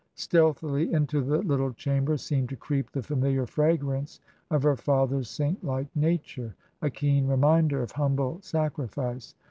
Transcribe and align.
Stealthily 0.15 0.91
into 0.91 1.21
the 1.21 1.37
little 1.43 1.71
chamber 1.73 2.17
seemed 2.17 2.49
to 2.49 2.55
creep 2.55 2.89
the 2.91 3.03
familiar 3.03 3.45
fragrance 3.45 4.19
of 4.49 4.63
her 4.63 4.75
father's 4.75 5.29
saint 5.29 5.63
like 5.63 5.95
nature— 5.95 6.55
a 6.81 6.89
keen 6.89 7.27
reminder 7.27 7.83
of 7.83 7.91
humble 7.91 8.39
sacrifice. 8.41 9.35